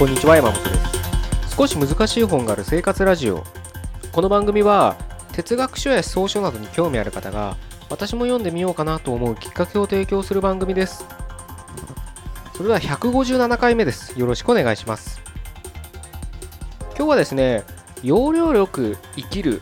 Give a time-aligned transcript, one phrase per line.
[0.00, 1.56] こんにちは山本です。
[1.58, 3.44] 少し難しい本がある生活ラジオ。
[4.12, 4.96] この番組は
[5.32, 7.58] 哲学書や思想書などに興味ある方が
[7.90, 11.04] 私も読んでみようかなと思うきっかけを提供する番組です。
[12.54, 14.18] それでは157回目です。
[14.18, 15.20] よろしくお願いします。
[16.96, 17.62] 今日はですね
[18.02, 19.60] 要領力生きる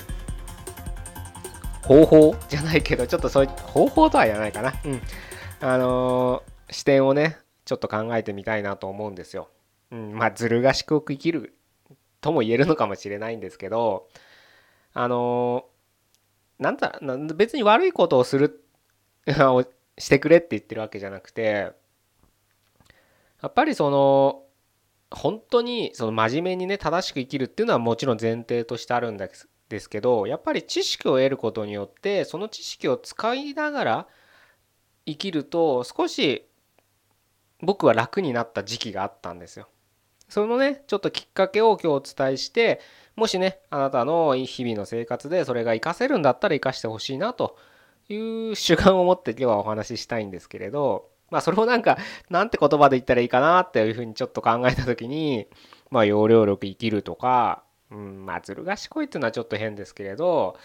[1.83, 4.73] 方法じゃないけどちょっとそういう方法とは言わないかな。
[4.85, 5.03] うん。
[5.63, 9.49] あのー、視点をねちょっと考えてみたいなと思うんですよ。
[9.91, 11.55] うん、まあずる賢く生きる
[12.21, 14.09] とも言えるのかもしれないんですけど
[14.93, 15.67] あの
[16.59, 16.99] なんだ
[17.35, 18.65] 別に悪いことをする
[19.99, 21.73] してくれって言ってるわけじゃなくて
[23.43, 24.45] やっぱりその
[25.11, 34.07] 本当にその真面目にね正しく生きるっていうのはもちろん前提としてあるんですですけどやっぱり知識を得ることによってその知識を使いながら
[35.07, 36.47] 生きると少し
[37.61, 39.69] 僕は楽になった時期があったんですよ。
[40.29, 42.81] そのねちょっときっかけを今日お伝えして
[43.17, 47.57] もしねあなたの日々の生活でそれが活かせるんだったら活かしてほしいなと
[48.09, 51.99] いう主観を持って今日はお話ししたいんですけれどまあそれをなんか
[52.31, 55.47] なんて言葉で言ったらいいかなっていうふうにちょっと考えた時に
[55.91, 60.57] まあ要領力生きるとか、うん、まあずる賢いっていうのはちょっと変ですけれど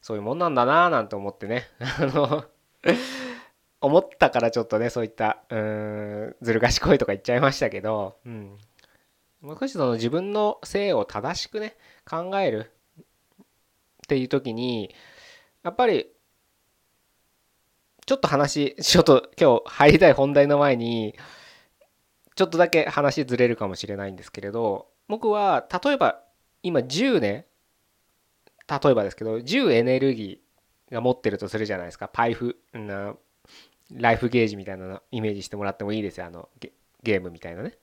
[0.00, 2.44] そういうもんなんだなぁなんて思ってねあの
[3.82, 8.56] 思ったからちょっとねそういったうーんずる賢いとか言っちゃいましたけど、うん、
[9.40, 11.76] もう少しその自分の性を正しくね
[12.08, 13.04] 考えるっ
[14.08, 14.94] ていう時に
[15.62, 16.08] やっぱり
[18.06, 21.14] ちょっと話ちょっと今日入りたい本題の前に
[22.34, 26.22] ちょっとだけ話ずれるかもしれないんですけれど僕は例えば
[26.62, 27.46] 今10ね
[28.68, 32.08] 例えばですけど10エネルギーが持ってるとするじゃないですか。
[32.08, 33.14] パイフな
[33.92, 36.26] ライフゲージみたいなのイメージしてもらってもいいですよ。
[36.26, 36.48] あの
[37.02, 37.76] ゲームみたいなね。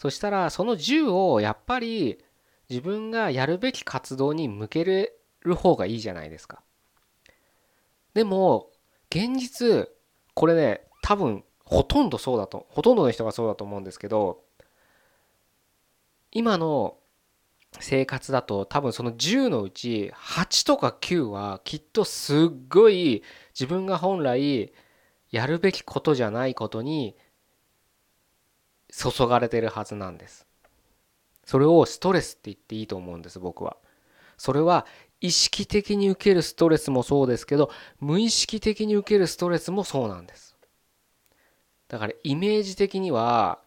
[0.00, 2.18] そしたらその銃をやっぱり
[2.70, 5.20] 自分がやるべき活動に向ける
[5.54, 6.62] 方がいいじゃないですか。
[8.14, 8.70] でも
[9.10, 9.90] 現実
[10.32, 14.40] これね多分ほとんどそうだとほとんどの人がそうだと思うんですけど
[16.32, 16.96] 今の
[17.78, 23.22] 生活だと多分その10のうち8とか9はきっとすっごい
[23.52, 24.72] 自分が本来
[25.30, 27.16] やるべきことじゃないことに
[28.90, 30.46] 注がれてるはずなんです。
[31.44, 33.76] それをストレスって言っていいと思うんです僕は。
[34.36, 34.86] それは
[35.20, 40.56] 意識的に受けるストレスもそうですけど無意識的に受けるストレスもそうなんです。
[41.88, 43.58] だからイメージ的には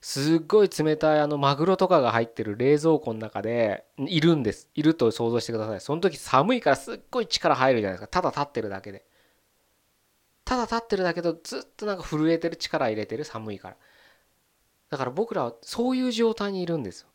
[0.00, 4.68] すっごい冷たいあのマグロとかが入ってる冷蔵庫の中でいるんです。
[4.74, 5.80] いると想像してください。
[5.80, 8.08] その時寒いからすっごい力入るじゃないですか。
[8.08, 9.04] ただ立ってるだけで。
[10.44, 13.76] ただ立ってるだけどずっとなんか震えてる力入れてる寒いから。
[14.90, 17.08] だから僕らはそういう状態にいるんですよ。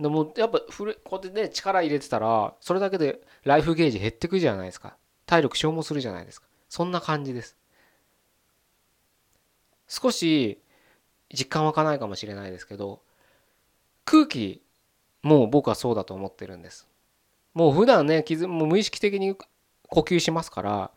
[0.00, 4.96] でもやっぱこうやってね力入れてたらそれだけでライフゲージ減ってくじゃないですか。
[5.26, 6.48] 体力消耗するじゃないですか。
[6.68, 7.56] そんな感じです。
[9.86, 10.60] 少し
[11.32, 13.02] 実感湧かないかもしれないですけど
[14.04, 14.62] 空気
[15.22, 16.88] もう僕はそうだと思ってるんです。
[17.54, 19.36] もう普段ね傷も無意識的に
[19.88, 20.90] 呼吸しますから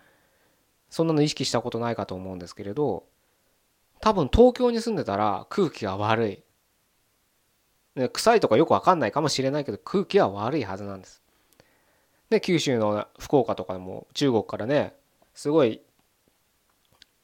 [0.89, 3.03] そんなの意識したことないかと思うんですけれど
[4.05, 6.43] 多分東京に住んでたら空気が悪い。
[7.95, 11.23] ね、臭いとかよくわかんないかもしれないけど空気は悪いはずなんです。
[12.29, 14.93] で九州の福岡とかも中国からね
[15.33, 15.81] すごい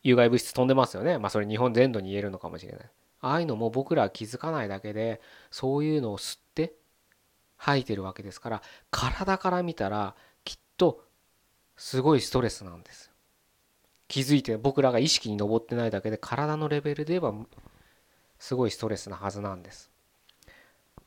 [0.01, 1.19] 有害物質飛んでますよね。
[1.19, 2.89] まあそれ日本全土に言えるのかもしれない。
[3.19, 5.21] ああいうのも僕らは気づかないだけで
[5.51, 6.73] そういうのを吸って
[7.57, 11.03] 吐いてるわけですから体から見たらきっと
[11.77, 13.10] すごいストレスなんです。
[14.11, 17.33] 気づいて僕らが意識に上ってないだけで体のレベルで言えば
[18.39, 19.89] すごいストレスなはずなんです。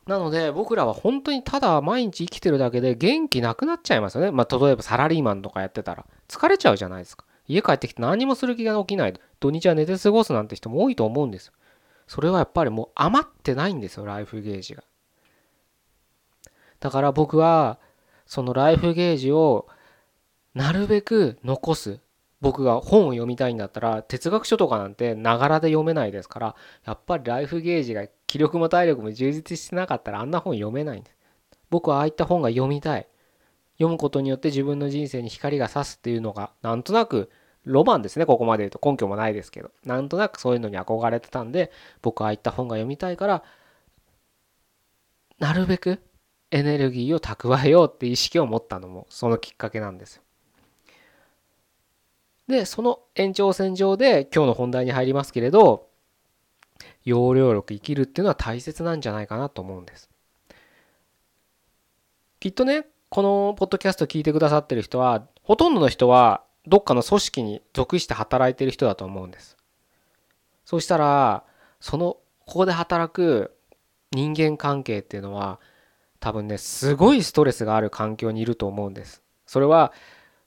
[0.06, 4.30] なので僕らは本当にただ毎日生きてるだけで元気なくなっちゃいますよね。
[4.30, 7.27] まあ例えばサラリーマンとかやってたら疲れちゃうじゃないですか。
[7.47, 11.53] 家帰ってきて何もする気が起きない土日は寝て過ごすなんて人も多いと思うんです。
[12.07, 14.83] それはやっぱりもう余ってないんですよライフゲージが。
[16.80, 17.78] だから僕は
[18.24, 19.68] そのライフゲージを
[20.54, 22.00] なるべく残す。
[22.45, 31.17] 僕が本を読みたいんだったら哲学書とかなんてながらで読めないですからやっぱりライフゲージが気力も体力も充実してなかったらあんな本読めないんです。
[31.71, 33.09] 僕はああいった本が読みたい。
[33.79, 37.31] 読むことによって自分の人生に光が差すっていうのがなんとなく
[37.65, 38.79] ロマンですねここまで言うと。
[38.85, 39.71] 根拠もないですけど。
[39.83, 43.43] なんとなくそういうのに憧れてたんで僕はああいった本が読みたいから
[45.39, 45.99] なるべく
[46.51, 50.23] エネルギーを蓄えようって意識を持ったのもそのきっかけなんですよ。
[52.49, 55.89] でその延長線上で今日の本題に入りますけれど
[57.05, 60.11] 要領力生きるっていうのは大切なんじゃないかなと思うんです。
[62.41, 69.57] きっとねこのポッドキャスト聞いてくださってる人はほとんどの人はどっかの組織に属して働いてる人だと思うんです。
[70.65, 71.45] そうしたら
[71.81, 73.55] そのここで働く
[74.13, 75.61] 人間関係っていうのは
[76.21, 79.23] 多分ねすごいストレスがある環境にいると思うんです。
[79.47, 79.93] それは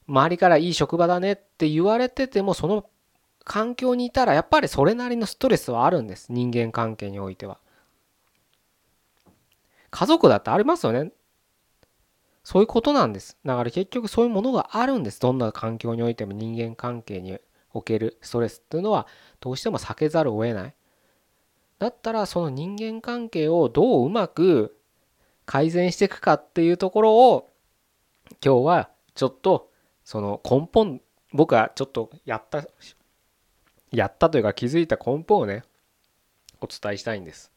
[0.08, 2.86] 周りからいい職場だねって言われててもその
[3.44, 6.32] 環境にいたらやっぱりそれなりのストレスはあるんです。
[6.32, 7.60] 人間関係においては。
[9.90, 11.12] 家族だってありますよね。
[12.44, 13.38] そういうことなんです。
[13.46, 15.20] だから結局そういうものがあるんです。
[15.20, 17.38] どんな環境においても人間関係に
[17.74, 19.08] おけるストレスっていうのは
[19.40, 20.74] どうしても避けざるを得ない。
[21.80, 24.78] だったらその人間関係をどううまく
[25.46, 27.50] 改善していくかっていうところを
[28.44, 29.70] 今日はちょっと
[30.08, 31.02] その根本
[31.34, 32.66] 僕はちょっとやった
[33.92, 35.64] やったというか気づいた根本をね
[36.62, 37.52] お伝えしたいんです。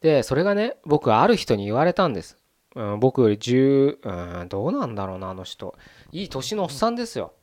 [0.00, 2.36] でそれがね僕ある人に言われたんです、
[2.74, 5.76] うん、僕より10、うん、どうなんだろうなあの人。
[6.10, 7.34] いい年のおっさんですよ。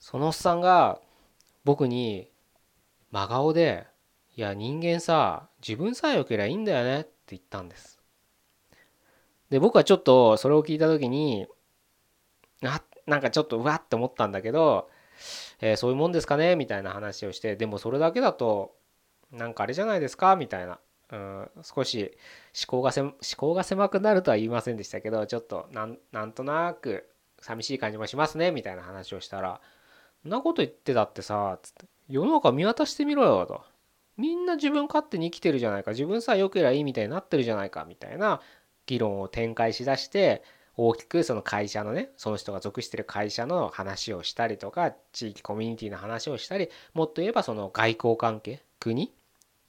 [0.00, 0.98] そのおっさんが
[1.62, 2.28] 僕に
[3.12, 3.86] 真顔で
[4.34, 8.00] 「いや人間さ自分さえ良ければいいんだよね」って言ったんです。
[9.48, 11.46] で僕はちょっとそれを聞いた時に
[12.62, 14.88] あなんかちょっとうわって思ったんだけど、
[15.60, 16.56] えー、そういうもんですかね？
[16.56, 18.74] みたいな話をしてでもそれだけだと
[19.32, 20.36] なんかあれじゃないですか？
[20.36, 20.78] みたいな、
[21.12, 22.16] うん、少し
[22.68, 27.08] 思考がせ思考が狭くなるとは言いませんでしたけどちょっとなんなんとなく
[27.40, 28.50] 寂しい感じもしますね？
[28.50, 29.60] みたいな話をしたら
[30.24, 33.62] 「んなこと言ってたってさ」つって「世の中見渡してみろよ」と。
[34.16, 38.40] みんな自分勝手に生きてるじゃないか自分さえ良ければいいみたいになってるじゃないかみたいな
[38.86, 40.44] 議論を展開しだして
[40.76, 49.12] 大きくその会社のねその人が属してる会社の話をしたりとか地域コミュニティの話をしたりもっと言えばその外交関係国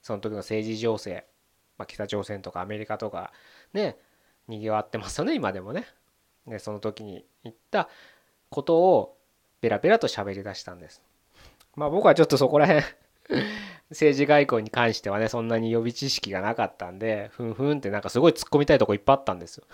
[0.02, 1.25] その時の政治情勢、
[1.78, 3.31] まあ、北朝鮮とかアメリカとか
[3.74, 3.98] ね
[4.48, 5.86] にぎわってますよね今でもね。
[6.48, 7.90] でその時に言った
[8.50, 9.18] ことを
[9.62, 11.01] ベラベラと喋り出したんです。
[11.75, 12.86] まあ僕はちょっとそこら辺
[13.90, 19.66] 政治外交に関してはねそんなに予備知識がなかったんでふんふんってなんかすごい突っ込みたいとこいっぱいあったんですよ。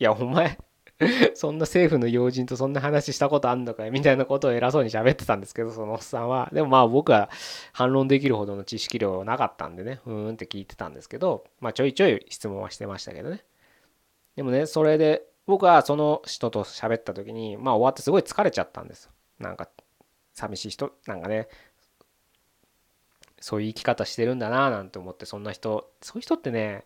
[0.00, 0.58] いやお前
[1.34, 6.50] そんな政府の要人とそんな話したことあんのかよみたいなことを偉そうに喋ってたんですけどそのおっさんは。
[6.52, 7.30] でもまあ僕は
[7.72, 10.00] 反論できるほどの知識量なかったんでね。
[10.04, 13.44] ふーんって聞いてたんですけどまあちょいちょい質問はしてましたけどね。
[14.36, 19.68] でもねそれで僕はその人と喋った時にまあ終わってすごい疲れちゃったんですなんか
[20.32, 21.48] 寂しい人なんかね
[23.40, 26.84] そういう生き方してるんだなぁなんて思ってそんな人そういう人ってね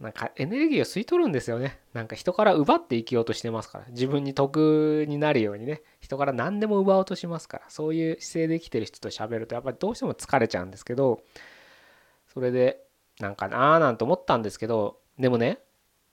[0.00, 1.80] なんかエネルギーを吸い取るんですよね。
[1.92, 3.86] なんか人から奪って生きようとしてますから。
[3.88, 5.82] 自分に得になるようにね。
[6.00, 7.64] 人から何でも奪おうとしますから。
[7.68, 11.20] そういう姿勢で生きてる人と喋るとやっぱりどうしても疲れちゃうんですけど、
[12.32, 12.80] それで
[13.18, 15.58] なんかなーなんて思ったんですけど、でもね、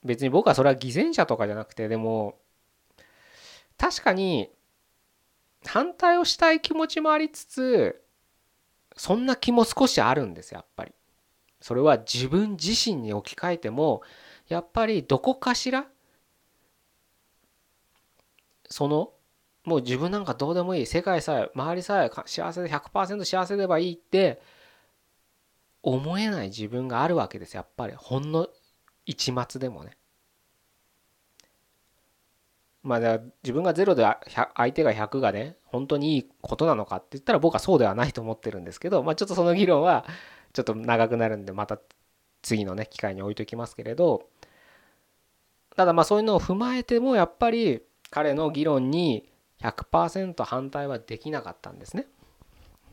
[0.04, 2.40] 別に僕はそれは偽善者とかじゃなくて、でも、
[3.78, 4.50] 確かに
[5.64, 8.02] 反対をしたい気持ちもありつつ、
[8.98, 10.94] そんな気も少しあるんですやっぱり。
[11.66, 14.04] それは自分自身に置き換えても
[14.48, 15.88] やっぱりどこかしら
[18.70, 19.10] その
[19.64, 24.44] もう自分なんかどうでもいい世界さえ周りさえ幸せで100%幸せでばいいって
[25.82, 28.48] 思えない自分があるわけですやっぱりほんの
[29.08, 29.98] 一末でもね。
[32.84, 34.06] まあだ自分が0で
[34.56, 40.06] 相手が100がね本当にいいことなのかって言ったら僕はそうではないと思ってるんですけどまあちょっとその議論は
[40.56, 41.78] ちょっと長くなるんでまた
[42.42, 44.30] 次のね機会に置いときますけれど
[45.76, 49.28] ただまあそういうのを踏まえてもやっぱり彼の議論に
[49.62, 52.08] 100%反対はできなかったんですね。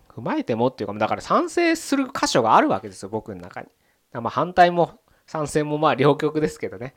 [0.08, 3.68] 踏まえてもっていうかだから賛成する箇所があるわけですよ僕の中に。
[4.12, 6.94] まあ反対も賛成もまあ両極ですけどね。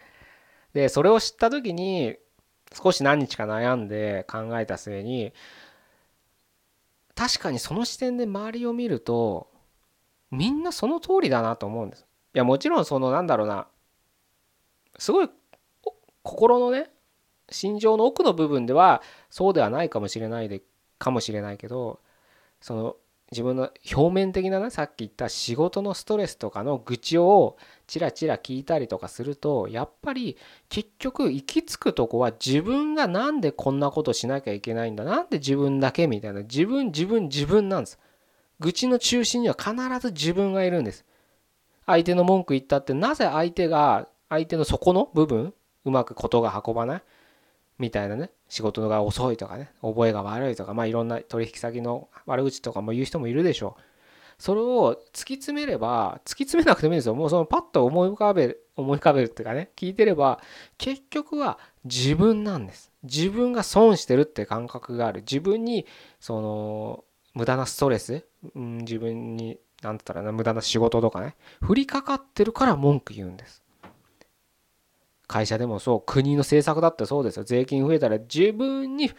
[0.73, 2.17] でそれを知った時に
[2.73, 5.31] 少し何日か悩んで考えた末に
[7.13, 9.47] 確かにその視点で周りを見ると
[10.35, 12.05] みんなその通りだなと思うんです。
[12.33, 13.67] いやもちろんそのなんだろうな
[14.97, 15.29] すごい
[16.23, 16.89] 心のね
[17.49, 20.61] 心情の奥の部分ではそうではないかもしれないで
[20.97, 21.99] かもしれないけど
[22.59, 22.95] その
[23.31, 30.37] 自分の表面的なねさっき言った仕事のストレスとかの愚痴をチラチラ聞いたりとかするとやっぱり
[30.69, 37.99] 結局行き着くとこは自分が何でこんなことしなきゃいけないんだなんで自分だけみたいな自分自分自分なんです
[38.59, 41.05] 愚痴の中心には必ず自分がいるんです。
[41.85, 47.01] 相手の文句言ったってなぜ相手が相手の底の部分うまくことが運ばない？
[47.77, 48.31] みたいなね。
[48.47, 49.71] 仕事が遅いとかね。
[49.81, 53.81] 覚えが悪いとかまあいろんな取引先の悪口とかも言う人もいるでしょう。
[54.37, 57.15] それを突き詰めれば突き詰めなくてもいいんですよ。
[57.15, 59.69] もうそのパッと思い浮かべる思い浮かべるっていうかね。
[59.75, 60.41] 聞いてれば
[60.77, 62.91] 結局は自分なんです。
[63.03, 65.21] 自分が損してるって感覚がある。
[65.21, 65.85] 自分に
[66.19, 71.35] その無駄なストレス、うん、自分に何て言ったらな無駄な仕事とかね。
[71.67, 73.63] 降りかかってるから文句言うんです。
[75.27, 77.43] 会社でもそう国の政策だってそうですよ。
[77.43, 79.11] 税金増えたら自分に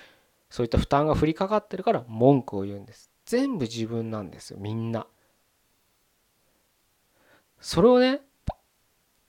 [0.51, 3.11] そういった負担が降りかかってるから文句を言うんです。
[3.25, 5.07] 全部自分なんですよみんな。
[7.61, 8.21] それをね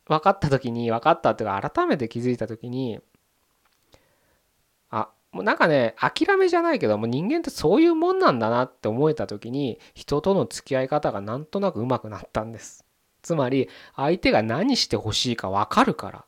[0.06, 3.00] 分かった時に分かったっていうか改めて気づいた時に
[5.32, 12.86] もうなんかね諦めじゃないけどもう人間ってそういうもんなんだなって思えた時に人との付き合い方がなんとなく上手くなったんです。
[13.22, 16.26] つまり相手が何してほしいか分かるから。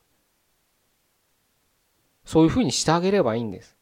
[2.26, 3.76] そういうふうにしてあげればいいんです。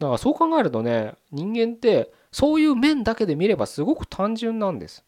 [0.00, 5.04] だからそう考えるとね人間ってそういう面だけで見ればすごく単純なんです。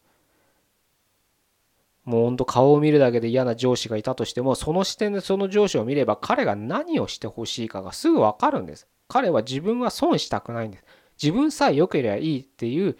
[2.07, 8.87] もうほんと顔を見るだけで嫌な上司がいたとしてもその視点でその上司を見れば彼が何をしてほしいかがすぐ分かるんです。
[9.09, 10.85] 彼は自分は損したくないんです。
[11.21, 12.95] 自分さえ良ければいいっていう思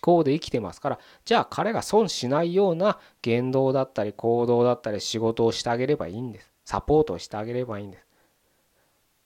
[0.00, 6.52] 考で生きてますからじゃあ彼が損しないような言動だったり行動だったり仕事をしてあげればいいんです。
[6.64, 8.06] サポートをしてあげればいいんです。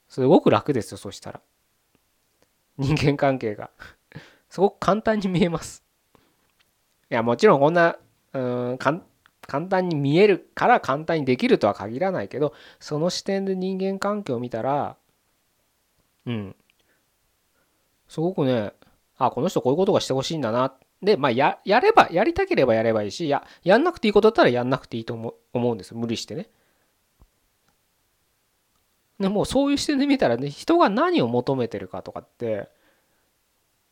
[0.09, 1.41] すごく楽ですよそしたら。
[2.79, 3.69] 人間関係が。
[4.49, 5.83] すごく簡単に見えます。
[7.11, 7.99] いやもちろんこんな
[8.33, 8.39] う
[8.73, 8.77] ん
[9.47, 14.97] 簡単に見えるから簡単にできるとは限らないけどその視点で人間関係を見たら
[16.25, 16.55] うん。
[18.07, 18.73] すごくね
[19.17, 20.73] あこの人こういうことがしてほしいんだな。
[21.01, 26.49] でまあややればやりたければやればいいしややんなくていいことだったらやんなくていいと思思うんです無理してね。
[29.19, 32.69] でもうそういう視点で見たらね人が何を求めてるかとかって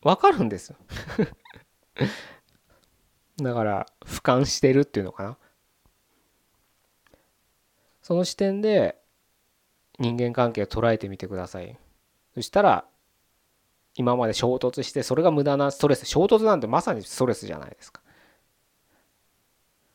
[0.02, 0.76] 分かるんですよ。
[3.42, 5.38] だから俯瞰してるっていうのかな。
[8.06, 9.00] その視点で
[9.98, 11.76] 人間関係を捉えてみてください。
[12.36, 12.86] そしたら
[13.96, 18.04] 今まで衝突してそれが無駄なストレス衝突なんてまさにストレスじゃないですか。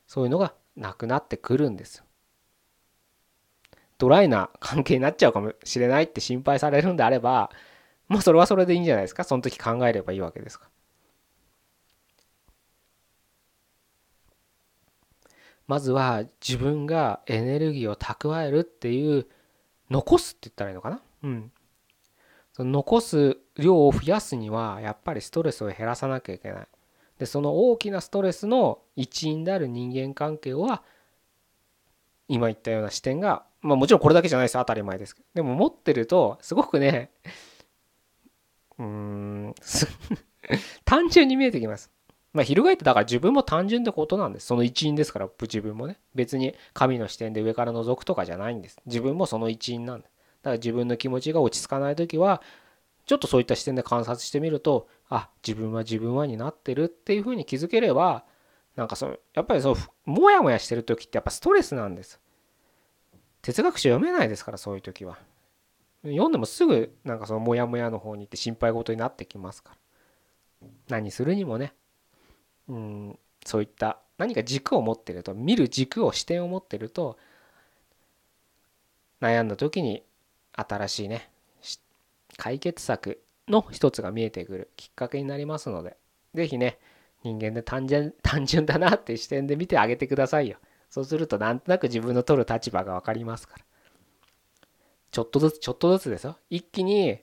[0.08, 2.04] そういうのがなくなってくるんですよ。
[3.96, 7.52] ドライな関係になっちゃうかもしれないって心配されるんであれば
[8.08, 9.22] もうそれはそれでいいんじゃないですか。
[9.22, 10.70] その時考えればいいわけですから。
[15.70, 19.28] まずは自分がエネルギーを蓄えるっていう
[19.88, 21.00] 残すって言ったらいいのかな？
[21.22, 21.52] うん。
[22.52, 26.68] その残す量を増やすにはやっぱりストレスを減らさなきゃいけない。
[27.20, 30.82] でその大きなストレスの一因である人間関係は
[32.26, 35.14] 今言ったような視点がまあもちろんこれだけじゃないです当たり前です。
[35.14, 37.12] けどでも持ってるとすごくね
[38.76, 39.54] うーん
[40.84, 41.92] 単純に見えてきます。
[42.32, 44.46] まあ、翻ってだから自分も単純ってことなんです。
[44.46, 45.98] その一員ですから、自分もね。
[46.14, 48.78] 別に神の視点で上から覗くとかじゃないんです。
[48.86, 50.04] 自分もその一員なんだ。
[50.04, 52.40] だから自分の気持ちが落ち着かない時は、
[53.06, 58.24] ちょっとそういった視点で観察してみると、あ、自分は自分はになってるっていうふうに気づければ、
[58.76, 62.20] なんかそう、やっぱりそう、もやもやしてる時ってやっぱストレスなんです。
[63.42, 65.18] 哲学書読めないですから、そういう時は。
[66.04, 70.68] 読んでもすぐなんかそのモヤモヤの方に行って心配事になってきますから。
[70.88, 71.74] 何するにもね、
[72.68, 77.18] うん、そういった何か軸を持ってると見る軸を視点を持ってると
[79.20, 80.02] 悩んだ時に
[80.52, 81.30] 新しいね
[82.36, 85.96] 解決策の一つが見えてくるきっかけになりますので
[86.34, 86.78] 是非ね
[87.22, 90.56] 人間で単純単純だなって視点で見てあげてくださいよ。
[90.88, 93.64] そうするとなんとなく自分の取る立場が分かりますから。
[95.10, 96.38] ちょっとずつちょっとずつですよ。
[96.48, 97.18] 一気に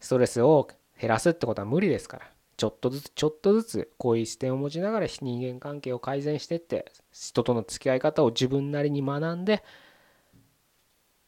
[0.00, 0.68] ストレスを
[1.00, 2.30] 減らすってことは無理ですから。
[2.56, 9.62] ちょっとずつちょっとずつこういう視点を持ちながら人間関係を改善してって人との付き合い方を自分なりに学んで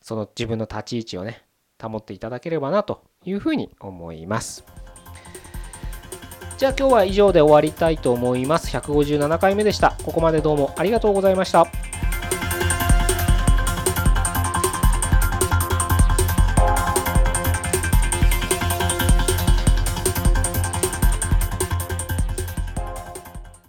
[0.00, 1.44] その自分の立ち位置をね
[1.80, 4.64] 保っていただければなというふうに思います。
[6.56, 8.76] じゃあ今日は以上で終わりたいと思います。
[8.76, 9.97] 157回目でした。
[10.02, 11.88] ここまでどうもありがとうございました。